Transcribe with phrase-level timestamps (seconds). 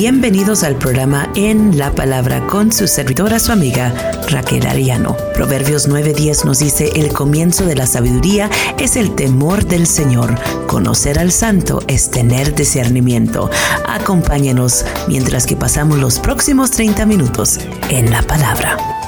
[0.00, 3.92] Bienvenidos al programa En la Palabra con su servidora, su amiga
[4.30, 5.14] Raquel Ariano.
[5.34, 10.40] Proverbios 9:10 nos dice, el comienzo de la sabiduría es el temor del Señor.
[10.66, 13.50] Conocer al santo es tener discernimiento.
[13.86, 17.58] Acompáñenos mientras que pasamos los próximos 30 minutos
[17.90, 18.99] en la palabra.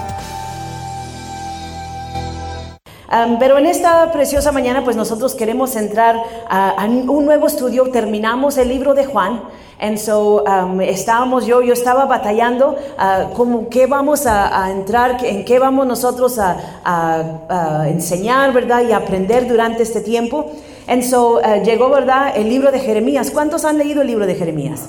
[3.38, 6.16] Pero en esta preciosa mañana, pues nosotros queremos entrar
[6.48, 7.90] a, un nuevo estudio.
[7.90, 9.42] Terminamos el libro de Juan.
[9.78, 15.44] And so um, estábamos yo, yo estaba batallando uh, como qué vamos a, entrar, en
[15.44, 18.82] qué vamos nosotros a, a, enseñar, ¿verdad?
[18.88, 20.52] Y aprender durante este tiempo.
[20.86, 22.32] And so uh, llegó, ¿verdad?
[22.36, 23.32] El libro de Jeremías.
[23.32, 24.88] ¿Cuántos han leído el libro de Jeremías?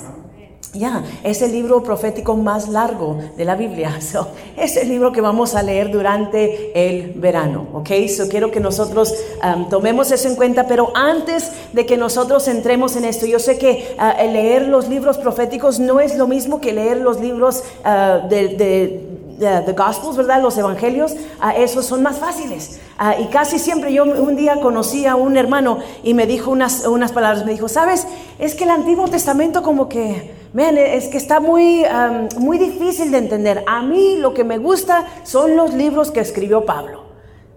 [0.74, 3.96] Ya, es el libro profético más largo de la Biblia.
[4.56, 7.68] es el libro que vamos a leer durante el verano.
[7.72, 7.90] ¿Ok?
[8.08, 10.66] So quiero que nosotros um, tomemos eso en cuenta.
[10.66, 15.16] Pero antes de que nosotros entremos en esto, yo sé que uh, leer los libros
[15.18, 19.13] proféticos no es lo mismo que leer los libros uh, de
[19.76, 20.42] Gospels, ¿verdad?
[20.42, 22.80] Los Evangelios, uh, esos son más fáciles.
[23.18, 27.12] y casi siempre yo un día conocí a un hermano y me dijo unas, unas
[27.12, 28.06] palabras, me dijo, ¿sabes?
[28.38, 31.84] Es que el Antiguo Testamento como que Vean, es que está muy,
[32.38, 33.64] muy difícil de entender.
[33.66, 37.02] A mí lo que me gusta son los libros que escribió Pablo.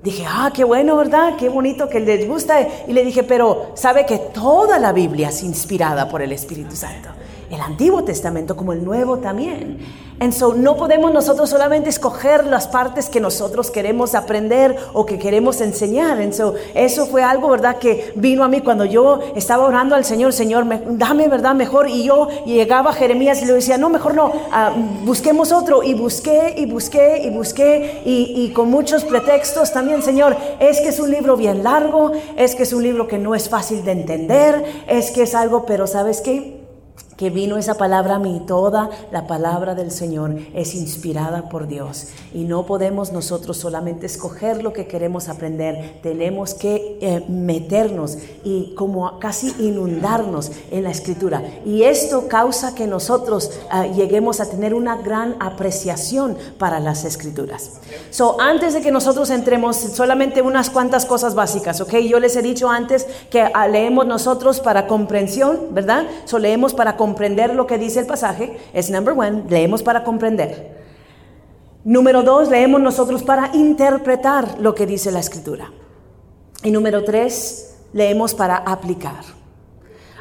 [0.01, 1.35] Dije, ah, qué bueno, ¿verdad?
[1.37, 2.55] Qué bonito que les gusta.
[2.87, 7.09] Y le dije, pero sabe que toda la Biblia es inspirada por el Espíritu Santo.
[7.49, 9.77] El Antiguo Testamento como el Nuevo también.
[10.19, 15.19] And so no podemos nosotros solamente escoger las partes que nosotros queremos aprender o que
[15.19, 16.19] queremos enseñar.
[16.19, 17.77] And so eso fue algo, ¿verdad?
[17.77, 20.65] Que vino a mí cuando yo estaba orando al Señor, Señor,
[20.97, 21.53] dame, ¿verdad?
[21.53, 21.87] Mejor.
[21.87, 24.73] Y yo llegaba a Jeremías y le decía, no, mejor no, ah,
[25.05, 25.83] busquemos otro.
[25.83, 30.89] Y busqué y busqué y busqué y, y con muchos pretextos también, Señor, es que
[30.89, 33.91] es un libro bien largo, es que es un libro que no es fácil de
[33.91, 36.56] entender, es que es algo, pero ¿sabes qué?
[37.17, 42.09] Que vino esa palabra a mí, toda la palabra del Señor es inspirada por Dios.
[42.33, 48.75] Y no podemos nosotros solamente escoger lo que queremos aprender, tenemos que eh, meternos y
[48.75, 51.43] como casi inundarnos en la escritura.
[51.65, 57.79] Y esto causa que nosotros ah, lleguemos a tener una gran apreciación para las escrituras.
[58.11, 61.95] So, antes de que nosotros entremos, solamente unas cuantas cosas básicas, ¿ok?
[61.97, 66.05] Yo les he dicho antes que ah, leemos nosotros para comprensión, ¿verdad?
[66.25, 70.03] So, leemos para comprensión comprender lo que dice el pasaje, es number one, leemos para
[70.03, 70.75] comprender.
[71.85, 75.71] Número dos, leemos nosotros para interpretar lo que dice la escritura.
[76.63, 79.23] Y número tres, leemos para aplicar.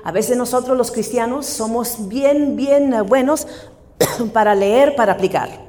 [0.04, 3.48] A veces nosotros los cristianos somos bien, bien buenos
[4.32, 5.66] para leer, para aplicar.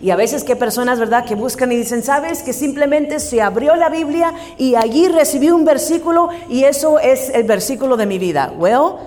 [0.00, 2.44] Y a veces que personas, ¿verdad?, que buscan y dicen, ¿sabes?
[2.44, 7.42] Que simplemente se abrió la Biblia y allí recibí un versículo y eso es el
[7.42, 8.52] versículo de mi vida.
[8.56, 8.98] Well,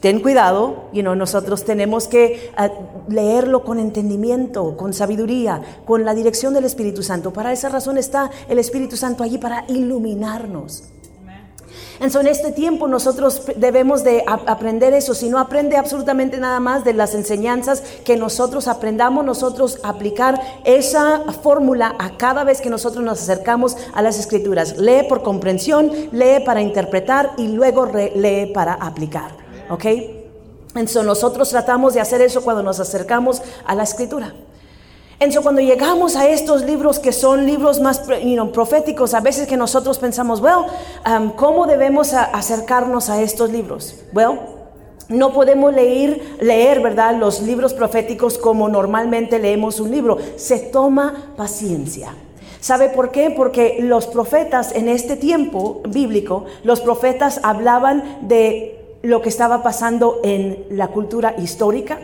[0.00, 2.70] ten cuidado, y nosotros tenemos que ah,
[3.08, 7.32] leerlo con entendimiento, con sabiduría, con la dirección del Espíritu Santo.
[7.32, 10.84] Para esa razón está el Espíritu Santo allí para iluminarnos.
[12.00, 15.14] Entonces, en este tiempo nosotros debemos de aprender eso.
[15.14, 21.22] Si no aprende absolutamente nada más de las enseñanzas que nosotros aprendamos, nosotros aplicar esa
[21.42, 24.78] fórmula a cada vez que nosotros nos acercamos a las escrituras.
[24.78, 29.47] Lee por comprensión, lee para interpretar y luego lee para aplicar.
[29.70, 29.84] ¿Ok?
[30.74, 34.34] Entonces nosotros tratamos de hacer eso cuando nos acercamos a la escritura.
[35.20, 38.02] Entonces cuando llegamos a estos libros que son libros más
[38.52, 40.66] proféticos, a veces que nosotros pensamos, well,
[41.06, 43.96] um, ¿cómo debemos acercarnos a estos libros?
[44.12, 44.38] Well,
[45.08, 47.16] no podemos leer, leer, ¿verdad?
[47.16, 50.18] Los libros proféticos como normalmente leemos un libro.
[50.36, 52.14] Se toma paciencia.
[52.60, 53.30] ¿Sabe por qué?
[53.30, 60.20] Porque los profetas en este tiempo bíblico, los profetas hablaban de lo que estaba pasando
[60.24, 61.98] en la cultura histórica,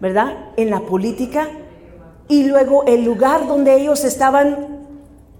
[0.00, 0.50] ¿verdad?
[0.56, 1.48] En la política.
[2.28, 4.86] Y luego el lugar donde ellos estaban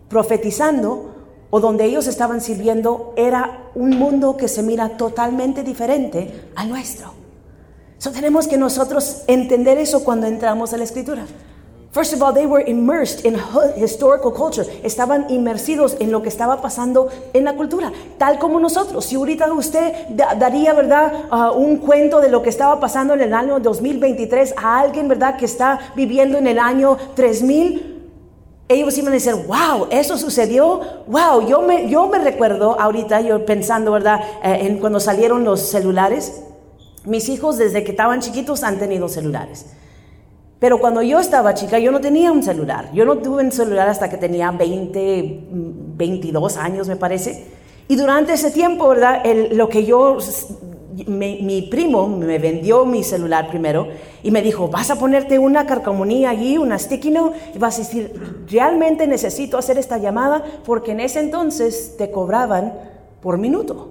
[0.08, 1.14] profetizando
[1.50, 7.12] o donde ellos estaban sirviendo era un mundo que se mira totalmente diferente al nuestro.
[7.98, 11.24] So tenemos que nosotros entender eso cuando entramos a la escritura.
[11.96, 13.40] First of all, they were immersed in
[13.74, 14.66] historical culture.
[14.84, 19.06] Estaban inmersidos en lo que estaba pasando en la cultura, tal como nosotros.
[19.06, 19.94] Si ahorita usted
[20.38, 24.80] daría, ¿verdad?, uh, un cuento de lo que estaba pasando en el año 2023 a
[24.80, 28.10] alguien, ¿verdad?, que está viviendo en el año 3000,
[28.68, 33.46] ellos iban a decir, wow, eso sucedió, wow, yo me, yo me recuerdo ahorita, yo
[33.46, 36.42] pensando, ¿verdad?, eh, en cuando salieron los celulares,
[37.06, 39.64] mis hijos desde que estaban chiquitos han tenido celulares.
[40.58, 42.90] Pero cuando yo estaba chica, yo no tenía un celular.
[42.94, 45.40] Yo no tuve un celular hasta que tenía 20,
[45.96, 47.46] 22 años, me parece.
[47.88, 49.22] Y durante ese tiempo, ¿verdad?
[49.52, 50.18] lo que yo
[51.06, 53.88] mi primo me vendió mi celular primero
[54.22, 57.82] y me dijo, vas a ponerte una carcamonía allí, una sticky note, y vas a
[57.82, 62.72] decir, realmente necesito hacer esta llamada porque en ese entonces te cobraban
[63.20, 63.90] por minuto.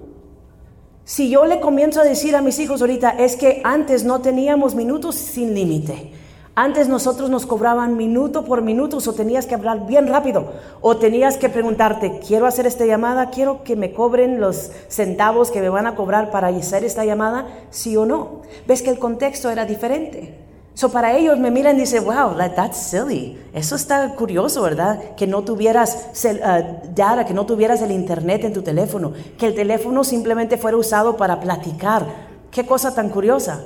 [1.04, 4.74] Si yo le comienzo a decir a mis hijos ahorita, es que antes no teníamos
[4.74, 6.10] minutos sin límite.
[6.58, 11.36] Antes nosotros nos cobraban minuto por minuto o tenías que hablar bien rápido o tenías
[11.36, 15.86] que preguntarte, quiero hacer esta llamada, quiero que me cobren los centavos que me van
[15.86, 18.40] a cobrar para hacer esta llamada, sí o no.
[18.66, 20.34] Ves que el contexto era diferente.
[20.72, 23.38] So para ellos me miran y dicen, wow, that's silly.
[23.52, 25.14] Eso está curioso, ¿verdad?
[25.14, 30.04] Que no tuvieras uh, que no tuvieras el internet en tu teléfono, que el teléfono
[30.04, 32.06] simplemente fuera usado para platicar.
[32.50, 33.62] Qué cosa tan curiosa.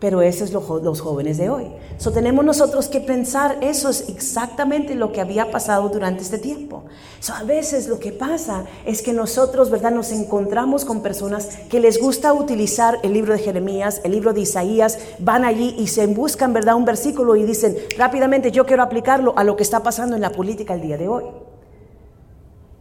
[0.00, 1.66] Pero eso es lo, los jóvenes de hoy.
[1.96, 6.84] So tenemos nosotros que pensar, eso es exactamente lo que había pasado durante este tiempo.
[7.20, 9.92] So a veces lo que pasa es que nosotros, ¿verdad?
[9.92, 14.40] Nos encontramos con personas que les gusta utilizar el libro de Jeremías, el libro de
[14.40, 16.74] Isaías, van allí y se buscan, ¿verdad?
[16.74, 20.30] Un versículo y dicen, rápidamente, yo quiero aplicarlo a lo que está pasando en la
[20.30, 21.24] política el día de hoy.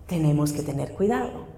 [0.07, 1.53] Tenemos que tener cuidado.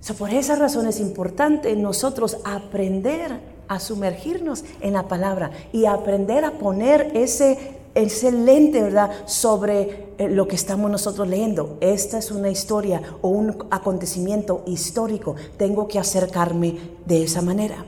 [0.00, 6.44] So, por esa razón es importante nosotros aprender a sumergirnos en la palabra y aprender
[6.44, 11.78] a poner ese, ese lente, ¿verdad?, sobre eh, lo que estamos nosotros leyendo.
[11.80, 15.36] Esta es una historia o un acontecimiento histórico.
[15.56, 17.84] Tengo que acercarme de esa manera.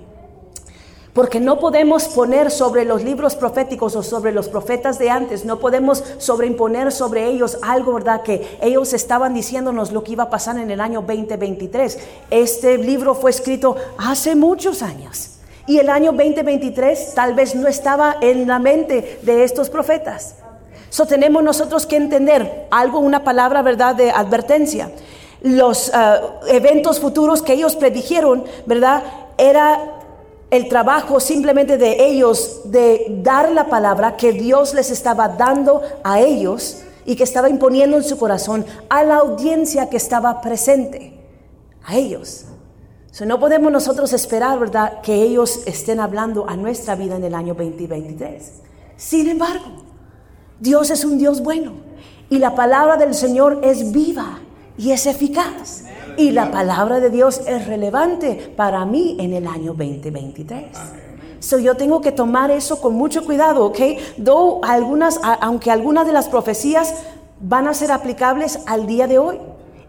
[1.18, 5.58] Porque no podemos poner sobre los libros proféticos o sobre los profetas de antes, no
[5.58, 8.22] podemos sobreimponer sobre ellos algo, ¿verdad?
[8.22, 11.98] Que ellos estaban diciéndonos lo que iba a pasar en el año 2023.
[12.30, 15.37] Este libro fue escrito hace muchos años.
[15.68, 20.36] Y el año 2023 tal vez no estaba en la mente de estos profetas.
[20.88, 24.90] So tenemos nosotros que entender algo, una palabra, ¿verdad?, de advertencia.
[25.42, 29.02] Los uh, eventos futuros que ellos predijeron, ¿verdad?,
[29.36, 29.78] era
[30.50, 36.20] el trabajo simplemente de ellos de dar la palabra que Dios les estaba dando a
[36.20, 41.12] ellos y que estaba imponiendo en su corazón a la audiencia que estaba presente,
[41.84, 42.46] a ellos
[43.26, 47.54] no podemos nosotros esperar, ¿verdad?, que ellos estén hablando a nuestra vida en el año
[47.54, 48.52] 2023.
[48.96, 49.84] Sin embargo,
[50.60, 51.72] Dios es un Dios bueno
[52.30, 54.40] y la palabra del Señor es viva
[54.76, 55.84] y es eficaz.
[56.16, 60.66] Y la palabra de Dios es relevante para mí en el año 2023.
[61.40, 63.78] So, yo tengo que tomar eso con mucho cuidado, ¿ok?
[65.40, 66.94] Aunque algunas de las profecías
[67.40, 69.38] van a ser aplicables al día de hoy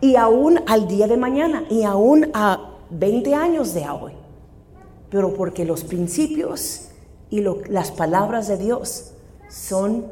[0.02, 4.14] y aún al día de mañana y aún a 20 años de hoy,
[5.10, 6.90] pero porque los principios
[7.30, 9.12] y las palabras de Dios
[9.50, 10.08] son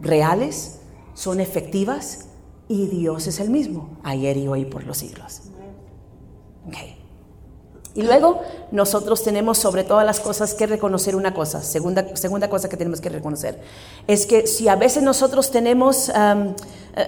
[0.00, 0.80] reales,
[1.14, 2.26] son efectivas
[2.68, 5.42] y Dios es el mismo, ayer y hoy por los siglos.
[7.94, 8.40] Y luego
[8.70, 13.00] nosotros tenemos sobre todas las cosas que reconocer una cosa, segunda, segunda cosa que tenemos
[13.00, 13.60] que reconocer,
[14.06, 16.54] es que si a veces nosotros tenemos, um,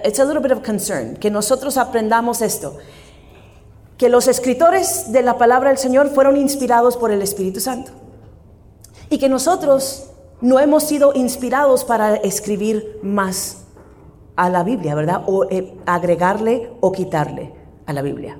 [0.03, 2.77] it's a little bit of concern, que nosotros aprendamos esto,
[4.03, 7.93] que los escritores de la palabra del Señor fueron inspirados por el Espíritu Santo
[9.09, 10.07] y que nosotros
[10.41, 13.59] no hemos sido inspirados para escribir más
[14.35, 15.23] a la Biblia, ¿verdad?
[15.25, 17.53] O eh, agregarle o quitarle
[17.85, 18.37] a la Biblia.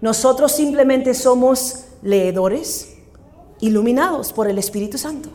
[0.00, 2.96] Nosotros simplemente somos leedores
[3.60, 5.28] iluminados por el Espíritu Santo.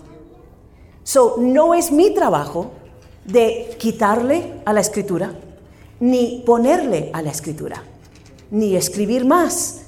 [1.04, 2.72] So, no es mi trabajo
[3.24, 5.34] de quitarle a la escritura
[6.02, 7.82] ni ponerle a la escritura
[8.52, 9.83] ni escribir más.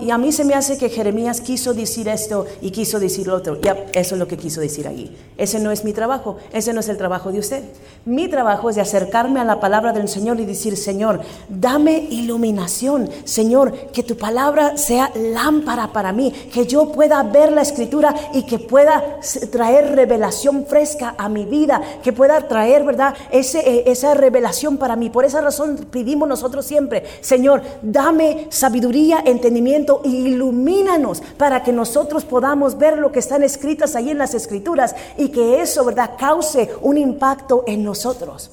[0.00, 3.34] Y a mí se me hace que Jeremías quiso decir esto y quiso decir lo
[3.34, 3.60] otro.
[3.60, 5.14] Ya, eso es lo que quiso decir allí.
[5.36, 7.64] Ese no es mi trabajo, ese no es el trabajo de usted.
[8.06, 11.20] Mi trabajo es de acercarme a la palabra del Señor y decir, Señor,
[11.50, 13.10] dame iluminación.
[13.24, 18.44] Señor, que tu palabra sea lámpara para mí, que yo pueda ver la escritura y
[18.44, 19.20] que pueda
[19.52, 23.14] traer revelación fresca a mi vida, que pueda traer, ¿verdad?
[23.30, 25.10] Eh, esa revelación para mí.
[25.10, 29.57] Por esa razón pedimos nosotros siempre, Señor, dame sabiduría, entendimiento
[30.04, 34.94] y ilumínanos para que nosotros podamos ver lo que están escritas ahí en las escrituras
[35.16, 38.50] y que eso, ¿verdad?, cause un impacto en nosotros.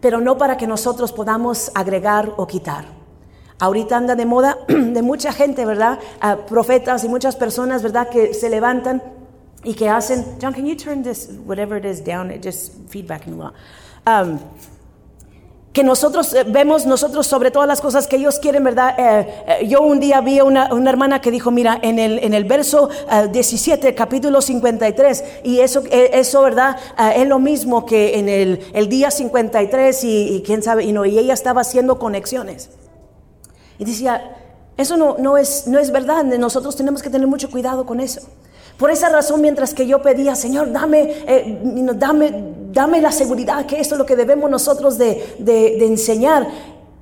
[0.00, 2.84] Pero no para que nosotros podamos agregar o quitar.
[3.58, 5.98] Ahorita anda de moda de mucha gente, ¿verdad?
[6.20, 8.08] Ah, profetas y muchas personas, ¿verdad?
[8.08, 9.02] Que se levantan
[9.64, 12.30] y que hacen, John, can you turn this, whatever it is, down?
[12.30, 13.40] It just feedback in
[14.06, 14.38] um,
[15.76, 18.94] que nosotros eh, vemos nosotros sobre todas las cosas que ellos quieren, ¿verdad?
[18.96, 22.32] Eh, eh, yo un día vi una, una, hermana que dijo, mira, en el, en
[22.32, 22.88] el verso
[23.30, 26.78] 17, capítulo 53, y eso, eso ¿verdad?
[27.14, 31.04] es lo mismo que en el, el día 53 y, y, quién sabe, y, no,
[31.04, 32.70] y ella estaba haciendo conexiones.
[33.78, 34.34] Y decía,
[34.78, 36.24] Eso no, no, es, no es verdad.
[36.24, 38.22] Nosotros tenemos que tener mucho cuidado con eso.
[38.78, 41.60] Por esa razón, mientras que yo pedía, Señor, dame, eh,
[41.94, 46.46] dame, dame la seguridad que esto es lo que debemos nosotros de, enseñar,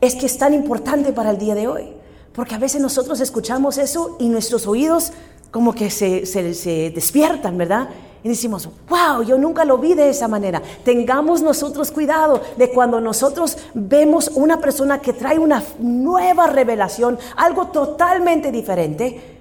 [0.00, 1.92] es que es tan importante para el día de hoy.
[2.32, 5.12] Porque a veces nosotros escuchamos eso y nuestros oídos
[5.50, 7.88] como que se, se, se despiertan, ¿verdad?
[8.24, 10.62] y decimos, wow, yo nunca lo vi de esa manera.
[10.82, 17.66] Tengamos nosotros cuidado de cuando nosotros vemos una persona que trae una nueva revelación, algo
[17.66, 19.33] totalmente diferente,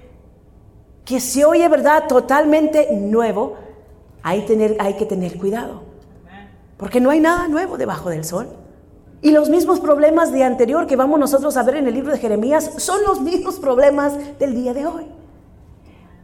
[1.04, 2.04] que se oye, ¿verdad?
[2.08, 3.56] Totalmente nuevo,
[4.22, 5.82] hay, tener, hay que tener cuidado.
[6.76, 8.48] Porque no hay nada nuevo debajo del sol.
[9.22, 12.18] Y los mismos problemas de anterior que vamos nosotros a ver en el libro de
[12.18, 15.06] Jeremías son los mismos problemas del día de hoy.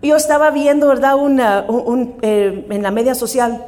[0.03, 1.17] Yo estaba viendo, ¿verdad?
[1.17, 3.67] un, eh, en la media social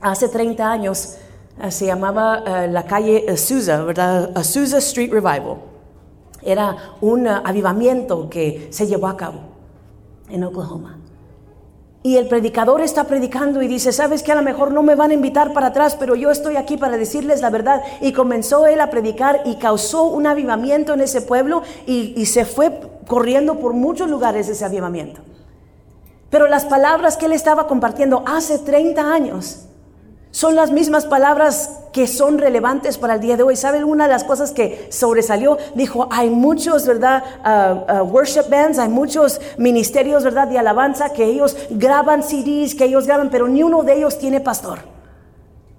[0.00, 1.16] hace 30 años,
[1.62, 4.30] eh, se llamaba eh, la calle Azusa, ¿verdad?
[4.34, 5.56] Azusa Street Revival.
[6.42, 9.47] Era un avivamiento que se llevó a cabo
[10.30, 10.98] en Oklahoma.
[12.02, 15.10] Y el predicador está predicando y dice, sabes que a lo mejor no me van
[15.10, 17.82] a invitar para atrás, pero yo estoy aquí para decirles la verdad.
[18.00, 22.44] Y comenzó él a predicar y causó un avivamiento en ese pueblo y, y se
[22.44, 25.20] fue corriendo por muchos lugares ese avivamiento.
[26.30, 29.64] Pero las palabras que él estaba compartiendo hace 30 años
[30.30, 33.56] son las mismas palabras que son relevantes para el día de hoy.
[33.56, 35.58] ¿Saben una de las cosas que sobresalió?
[35.74, 37.22] Dijo, hay muchos, ¿verdad?
[37.44, 40.48] Uh, uh, worship bands, hay muchos ministerios, ¿verdad?
[40.48, 44.40] De alabanza que ellos graban CDs, que ellos graban, pero ni uno de ellos tiene
[44.40, 44.97] pastor.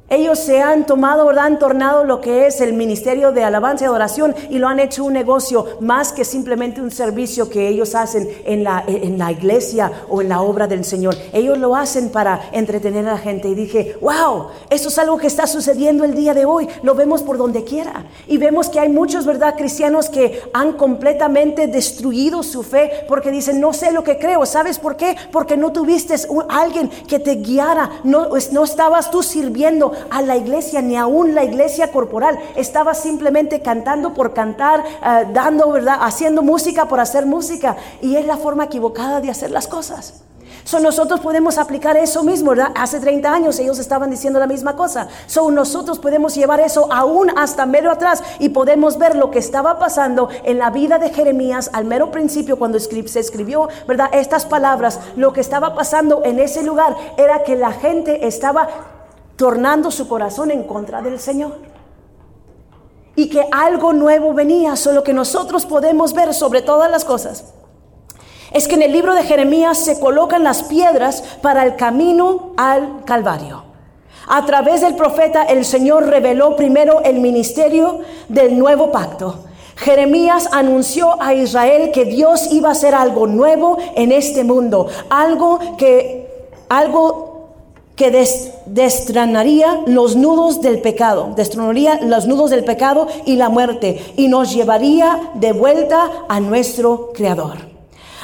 [0.10, 1.46] Ellos se han tomado, ¿verdad?
[1.46, 5.04] Han tornado lo que es el ministerio de alabanza y adoración y lo han hecho
[5.06, 9.92] un negocio más que simplemente un servicio que ellos hacen en la, en la iglesia
[10.10, 11.16] o en la obra del Señor.
[11.32, 13.50] Ellos lo hacen para entretener a la gente.
[13.50, 16.68] Y dije, wow, eso es algo que está sucediendo el día de hoy.
[16.82, 18.06] Lo vemos por donde quiera.
[18.28, 19.56] Y vemos que hay muchos, ¿verdad?
[19.58, 24.46] Cristianos que han completamente destruido su fe porque dicen, no sé lo que creo.
[24.46, 25.16] ¿Sabes por qué?
[25.32, 26.16] Porque no tuviste
[26.50, 28.02] alguien que te guiara.
[28.04, 32.38] No estabas tú sirviendo a la iglesia, ni aún la iglesia corporal.
[32.56, 35.98] Estaba simplemente cantando por cantar, eh, dando, ¿verdad?
[36.02, 37.78] Haciendo música por hacer música.
[38.02, 40.24] Y es la forma equivocada de hacer las cosas.
[40.64, 42.72] So, nosotros podemos aplicar eso mismo, ¿verdad?
[42.76, 45.08] Hace 30 años ellos estaban diciendo la misma cosa.
[45.26, 49.80] So, nosotros podemos llevar eso aún hasta mero atrás y podemos ver lo que estaba
[49.80, 54.10] pasando en la vida de Jeremías al mero principio cuando se escribió, ¿verdad?
[54.14, 58.68] Estas palabras, lo que estaba pasando en ese lugar era que la gente estaba
[59.40, 61.54] tornando su corazón en contra del Señor.
[63.16, 67.54] Y que algo nuevo venía, solo que nosotros podemos ver sobre todas las cosas.
[68.52, 73.06] Es que en el libro de Jeremías se colocan las piedras para el camino al
[73.06, 73.64] Calvario.
[74.28, 79.46] A través del profeta el Señor reveló primero el ministerio del nuevo pacto.
[79.78, 85.78] Jeremías anunció a Israel que Dios iba a hacer algo nuevo en este mundo, algo
[85.78, 87.29] que algo
[88.00, 88.12] que
[88.66, 94.54] destranaría los nudos del pecado, destronaría los nudos del pecado y la muerte y nos
[94.54, 97.69] llevaría de vuelta a nuestro Creador.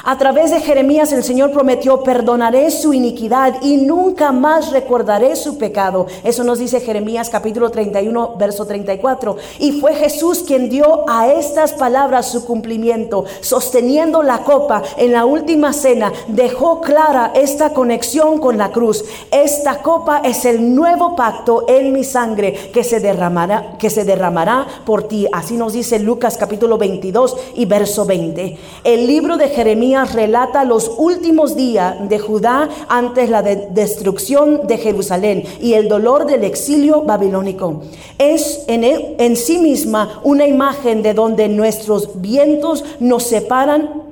[0.08, 5.58] A través de Jeremías el Señor prometió, perdonaré su iniquidad y nunca más recordaré su
[5.58, 6.06] pecado.
[6.22, 9.36] Eso nos dice Jeremías capítulo 31, verso 34.
[9.58, 15.24] Y fue Jesús quien dio a estas palabras su cumplimiento, sosteniendo la copa en la
[15.24, 19.04] última cena, dejó clara esta conexión con la cruz.
[19.32, 24.68] Esta copa es el nuevo pacto en mi sangre que se derramará, que se derramará
[24.84, 25.26] por ti.
[25.32, 28.56] Así nos dice Lucas capítulo 22 y verso 20.
[28.84, 35.44] El libro de Jeremías relata los últimos días de Judá antes la destrucción de Jerusalén
[35.60, 37.82] y el dolor del exilio babilónico.
[38.18, 44.02] Es en, en sí misma una imagen de donde nuestros vientos nos separan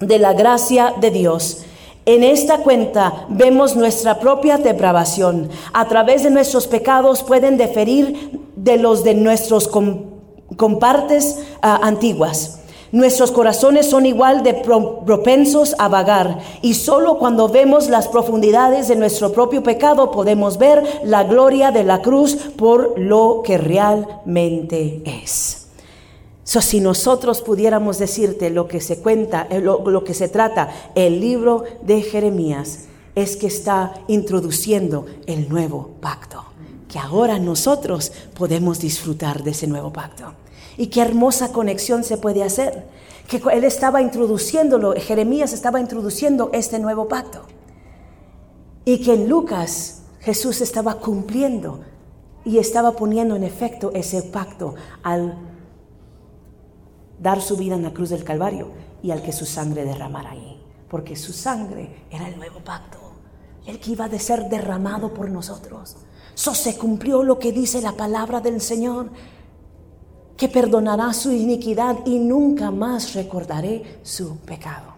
[0.00, 1.64] de la gracia de Dios.
[2.06, 5.48] En esta cuenta vemos nuestra propia depravación.
[5.72, 9.70] A través de nuestros pecados pueden deferir de los de nuestros
[10.56, 12.60] compartes ah, antiguas.
[12.94, 18.94] Nuestros corazones son igual de propensos a vagar y solo cuando vemos las profundidades de
[18.94, 25.66] nuestro propio pecado podemos ver la gloria de la cruz por lo que realmente es.
[26.44, 30.70] So, si nosotros pudiéramos decirte lo que se cuenta, eh, lo, lo que se trata,
[30.94, 32.84] el libro de Jeremías
[33.16, 36.44] es que está introduciendo el nuevo pacto,
[36.88, 40.43] que ahora nosotros podemos disfrutar de ese nuevo pacto.
[40.76, 42.88] Y qué hermosa conexión se puede hacer.
[43.28, 47.42] Que él estaba introduciéndolo, Jeremías estaba introduciendo este nuevo pacto.
[48.84, 51.80] Y que en Lucas Jesús estaba cumpliendo
[52.44, 55.38] y estaba poniendo en efecto ese pacto al
[57.20, 58.68] dar su vida en la cruz del Calvario
[59.02, 62.98] y al que su sangre derramara ahí, porque su sangre era el nuevo pacto,
[63.66, 65.96] el que iba a ser derramado por nosotros.
[66.34, 69.10] So se cumplió lo que dice la palabra del Señor,
[70.36, 74.94] que perdonará su iniquidad y nunca más recordaré su pecado.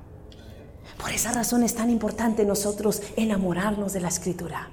[1.01, 4.71] Por esa razón es tan importante nosotros enamorarnos de la escritura.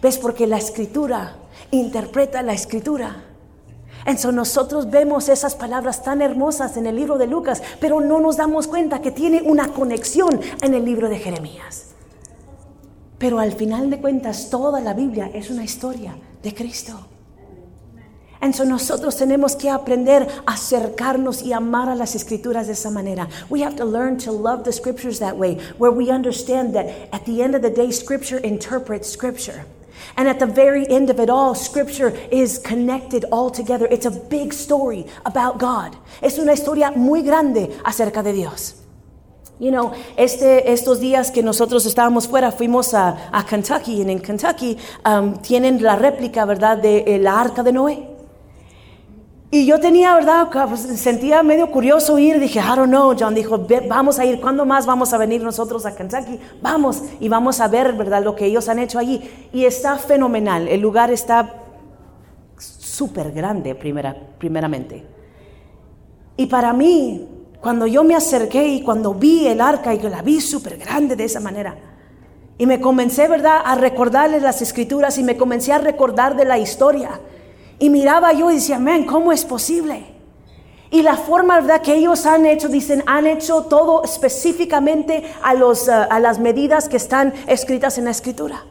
[0.00, 0.16] ¿Ves?
[0.18, 1.36] Porque la escritura
[1.70, 3.24] interpreta la escritura.
[4.06, 8.38] Entonces nosotros vemos esas palabras tan hermosas en el libro de Lucas, pero no nos
[8.38, 11.88] damos cuenta que tiene una conexión en el libro de Jeremías.
[13.18, 17.09] Pero al final de cuentas toda la Biblia es una historia de Cristo.
[18.40, 23.28] Entonces nosotros tenemos que aprender a acercarnos y amar a las escrituras de esa manera.
[23.50, 27.24] We have to learn to love the scriptures that way, where we understand that at
[27.26, 29.66] the end of the day, scripture interprets scripture.
[30.16, 33.86] And at the very end of it all, scripture is connected all together.
[33.90, 35.96] It's a big story about God.
[36.22, 38.76] Es una historia muy grande acerca de Dios.
[39.58, 44.78] You know, este, estos días que nosotros estábamos fuera, fuimos a, Kentucky, y en Kentucky
[45.04, 48.09] um, tienen la réplica, ¿verdad?, de eh, la arca de Noé.
[49.52, 50.48] Y yo tenía, ¿verdad?
[50.68, 52.38] Pues, sentía medio curioso ir.
[52.38, 53.14] Dije, I don't know.
[53.18, 54.40] John dijo, vamos a ir.
[54.40, 56.38] ¿Cuándo más vamos a venir nosotros a Kentucky?
[56.62, 58.22] Vamos y vamos a ver, ¿verdad?
[58.22, 59.48] Lo que ellos han hecho allí.
[59.52, 60.68] Y está fenomenal.
[60.68, 61.52] El lugar está
[62.56, 65.04] súper grande, primera, primeramente.
[66.36, 67.26] Y para mí,
[67.60, 71.16] cuando yo me acerqué y cuando vi el arca y que la vi súper grande
[71.16, 71.76] de esa manera,
[72.56, 76.58] y me comencé, ¿verdad?, a recordarles las escrituras y me comencé a recordar de la
[76.58, 77.20] historia.
[77.80, 80.04] Y miraba yo y decía, man, ¿cómo es posible?
[80.90, 81.80] Y la forma ¿verdad?
[81.80, 86.90] que ellos han hecho, dicen, han hecho todo específicamente a, los, uh, a las medidas
[86.90, 88.66] que están escritas en la escritura.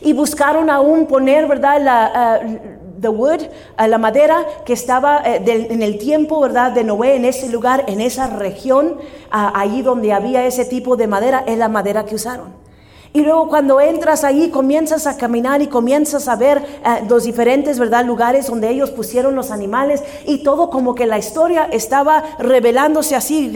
[0.00, 1.80] Y buscaron aún poner, ¿verdad?
[1.82, 6.70] La, uh, the wood, uh, la madera que estaba en el tiempo, ¿verdad?
[6.70, 8.98] De Noé, en ese lugar, en esa región,
[9.30, 12.67] ahí donde había ese tipo de madera, es la madera que usaron.
[13.12, 17.78] Y luego cuando entras ahí, comienzas a caminar y comienzas a ver eh, los diferentes,
[17.78, 18.04] ¿verdad?
[18.04, 23.54] Lugares donde ellos pusieron los animales y todo como que la historia estaba revelándose así,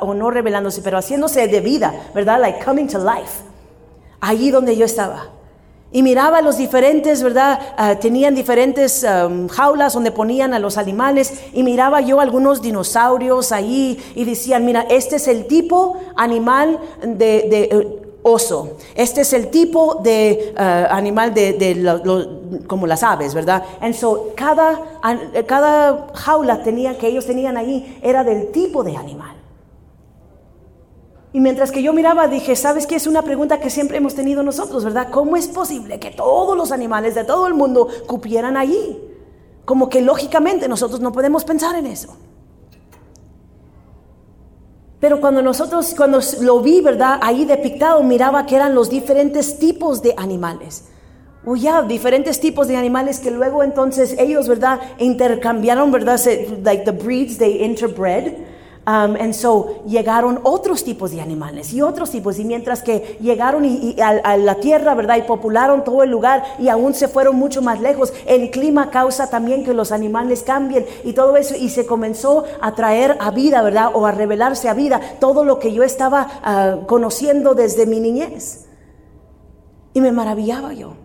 [0.00, 2.40] o no revelándose, pero haciéndose de vida, ¿verdad?
[2.40, 3.42] Like coming to life.
[4.20, 5.34] Allí donde yo estaba.
[5.94, 7.56] Y miraba los diferentes, ¿verdad?
[7.76, 11.32] Ah, tenían diferentes um, jaulas donde ponían a los animales.
[11.52, 17.46] Y miraba yo algunos dinosaurios ahí y decían, mira, este es el tipo animal de,
[17.48, 18.78] de, eh, oso.
[18.96, 23.62] Este es el tipo de ah, animal de, como las aves, ¿verdad?
[23.80, 24.80] And so, cada,
[25.46, 29.36] cada jaula que ellos tenían ahí era del tipo de animal.
[31.34, 32.94] Y mientras que yo miraba, dije, ¿sabes qué?
[32.94, 35.08] Es una pregunta que siempre hemos tenido nosotros, ¿verdad?
[35.10, 39.02] ¿Cómo es posible que todos los animales de todo el mundo cupieran allí?
[39.64, 42.16] Como que lógicamente nosotros no podemos pensar en eso.
[45.04, 47.18] Pero cuando nosotros, cuando lo vi, ¿verdad?
[47.20, 50.86] Ahí depictado, miraba que eran los diferentes tipos de animales.
[51.44, 54.80] O ya, diferentes tipos de animales que luego entonces ellos, ¿verdad?
[54.96, 56.18] Intercambiaron, ¿verdad?
[56.64, 58.32] Like the breeds, they interbred.
[58.86, 62.38] Um, and so llegaron otros tipos de animales y otros tipos.
[62.38, 65.16] Y mientras que llegaron y, y a, a la tierra, ¿verdad?
[65.16, 69.30] Y popularon todo el lugar y aún se fueron mucho más lejos, el clima causa
[69.30, 71.54] también que los animales cambien y todo eso.
[71.56, 73.90] Y se comenzó a traer a vida, ¿verdad?
[73.94, 78.66] O a revelarse a vida todo lo que yo estaba ah, conociendo desde mi niñez.
[79.94, 81.03] Y me maravillaba yo.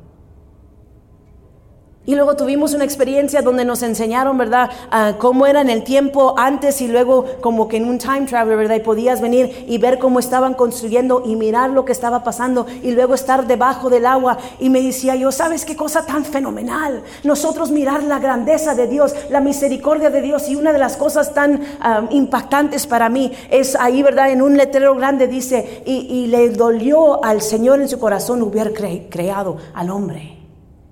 [2.10, 6.34] Y luego tuvimos una experiencia donde nos enseñaron, ¿verdad?, Ah, cómo era en el tiempo
[6.38, 8.78] antes y luego como que en un time travel, ¿verdad?
[8.78, 12.93] Y podías venir y ver cómo estaban construyendo y mirar lo que estaba pasando y
[12.93, 14.39] luego estar debajo del agua.
[14.60, 17.04] Y me decía yo, ¿sabes qué cosa tan fenomenal?
[17.24, 21.36] Nosotros mirar la grandeza de Dios, la misericordia de Dios y una de las cosas
[21.36, 24.32] tan ah, impactantes para mí es ahí, ¿verdad?
[24.32, 29.06] En un letrero grande dice, y, le dolió al Señor en su corazón hubiera cre-
[29.12, 30.38] creado al hombre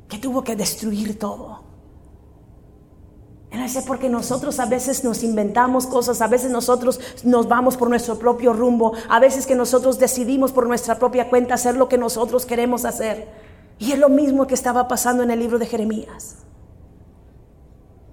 [0.07, 1.67] que tuvo que destruir todo.
[3.57, 7.89] No sé porque nosotros a veces nos inventamos cosas, a veces nosotros nos vamos por
[7.89, 11.97] nuestro propio rumbo, a veces que nosotros decidimos por nuestra propia cuenta hacer lo que
[11.97, 13.27] nosotros queremos hacer.
[13.79, 16.37] Y es lo mismo que estaba pasando en el libro de Jeremías.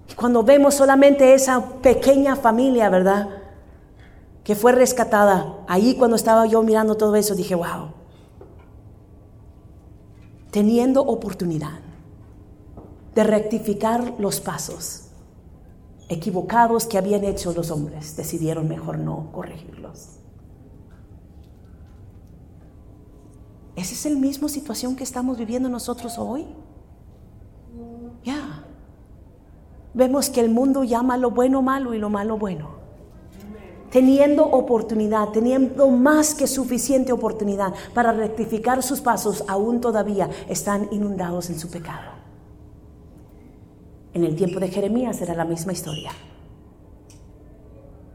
[0.09, 3.29] Y cuando vemos solamente esa pequeña familia, ¿verdad?
[4.43, 7.91] Que fue rescatada, ahí cuando estaba yo mirando todo eso, dije, wow,
[10.51, 11.84] teniendo oportunidad
[13.15, 15.05] de rectificar los pasos
[16.09, 20.19] equivocados que habían hecho los hombres, decidieron mejor no corregirlos.
[23.75, 26.45] ¿Esa es la misma situación que estamos viviendo nosotros hoy?
[28.23, 28.63] Ya.
[29.93, 32.75] Vemos que el mundo llama lo bueno malo y lo malo bueno.
[33.91, 41.49] teniendo oportunidad, teniendo más que suficiente oportunidad para rectificar sus pasos, aún todavía están inundados
[41.49, 42.14] en su pecado.
[44.15, 46.09] En el tiempo de Jeremías era la misma historia.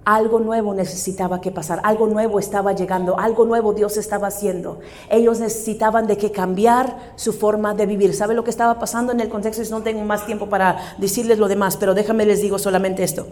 [0.07, 4.81] Algo nuevo necesitaba que pasar, algo nuevo estaba llegando, algo nuevo Dios estaba haciendo.
[5.11, 8.15] Ellos necesitaban de que cambiar su forma de vivir.
[8.15, 9.63] ¿Sabe lo que estaba pasando en el contexto?
[9.71, 13.27] No tengo más tiempo para decirles lo demás, pero déjame les digo solamente esto.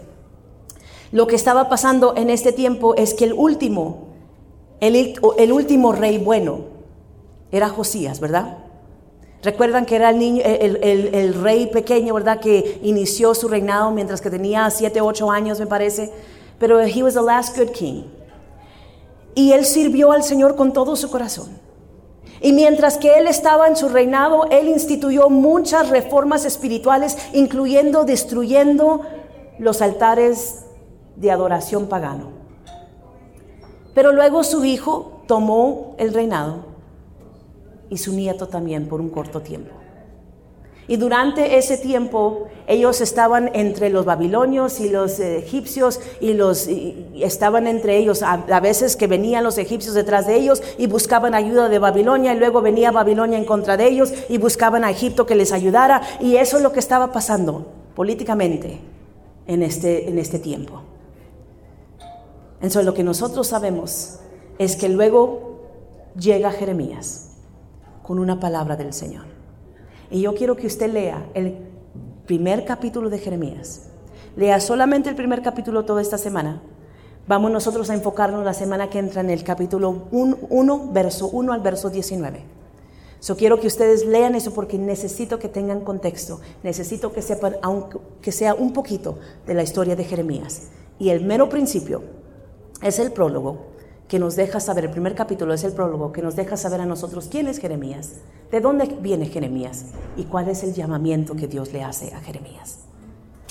[1.11, 4.09] Lo que estaba pasando en este tiempo es que el último,
[4.79, 6.65] el, el último rey bueno
[7.51, 8.68] era Josías, ¿verdad?
[9.41, 12.39] Recuerdan que era el, rey pequeño, ¿verdad?
[12.39, 16.11] Que inició su reinado mientras que tenía 7, 8 años, me parece
[16.59, 18.03] pero he was the last good king.
[19.33, 21.57] Y él sirvió al Señor con todo su corazón.
[22.41, 29.01] Y mientras que él estaba en su reinado, él instituyó muchas reformas espirituales, incluyendo destruyendo
[29.57, 30.65] los altares
[31.15, 32.31] de adoración pagano.
[33.93, 36.68] Pero luego su hijo tomó el reinado
[37.89, 39.71] y su nieto también por un corto tiempo.
[40.89, 46.67] Y durante ese tiempo ellos estaban entre los babilonios y los egipcios y los
[47.13, 48.23] estaban entre ellos.
[48.23, 52.39] A, veces que venían los egipcios detrás de ellos y buscaban ayuda de Babilonia y
[52.39, 56.01] luego venía Babilonia en contra de ellos y buscaban a Egipto que les ayudara.
[56.19, 58.79] Y eso es lo que estaba pasando políticamente
[59.45, 60.81] en este, en este tiempo.
[62.55, 64.21] Entonces lo que nosotros sabemos
[64.57, 65.59] es que luego
[66.15, 67.28] llega Jeremías
[68.09, 69.25] con una palabra del Señor.
[70.09, 71.59] Y yo quiero que usted lea el
[72.25, 73.83] primer capítulo de Jeremías.
[74.35, 76.59] Lea solamente el primer capítulo toda esta semana.
[77.27, 81.61] Vamos nosotros a enfocarnos la semana que entra en el capítulo 1, verso 1 al
[81.61, 82.41] verso 19.
[83.21, 88.31] Yo quiero que ustedes lean eso porque necesito que tengan contexto, necesito que sepan, aunque
[88.31, 90.69] sea un poquito, de la historia de Jeremías.
[90.97, 92.01] Y el mero principio
[92.81, 93.67] es el prólogo
[94.09, 96.85] que nos deja saber, el primer capítulo es el prólogo, que nos deja saber a
[96.87, 98.13] nosotros quién es Jeremías,
[98.51, 99.85] de dónde viene Jeremías
[100.17, 102.79] y cuál es el llamamiento que Dios le hace a Jeremías.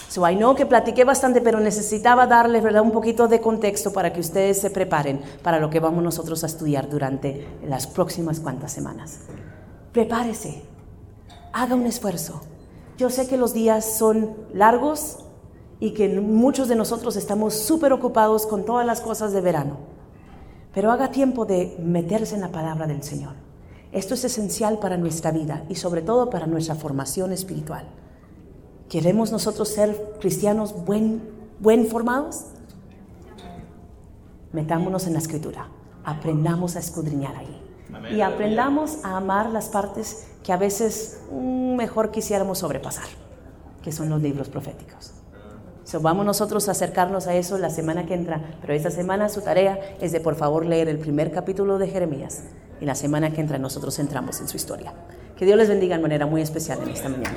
[0.09, 2.83] So I know que platiqué bastante, pero necesitaba darles ¿verdad?
[2.83, 6.49] un poquito de contexto para que ustedes se preparen para lo que vamos nosotros a
[6.49, 9.21] estudiar durante las próximas cuantas semanas.
[9.92, 10.62] Prepárese,
[11.53, 12.40] haga un esfuerzo.
[12.97, 15.18] Yo sé que los días son largos
[15.79, 19.88] y que muchos de nosotros estamos súper ocupados con todas las cosas de verano
[20.74, 23.35] pero haga tiempo de meterse en la palabra del Señor.
[23.92, 27.87] Esto es esencial para nuestra vida y sobre todo para nuestra formación espiritual.
[28.88, 31.22] ¿Queremos nosotros ser cristianos buen,
[31.59, 32.44] buen formados?
[34.52, 35.68] Metámonos en la escritura,
[36.04, 37.62] aprendamos a escudriñar ahí
[38.14, 43.09] y aprendamos a amar las partes que a veces mm, mejor quisiéramos sobrepasar,
[43.83, 45.18] que son los libros proféticos
[45.96, 49.79] vamos nosotros a acercarnos a eso la semana que entra, pero esta semana su tarea
[50.01, 52.42] es de por favor leer el primer capítulo de Jeremías
[52.81, 54.92] y la semana que entra nosotros entramos en su historia.
[55.37, 57.37] Que Dios les bendiga de manera muy especial en esta mañana.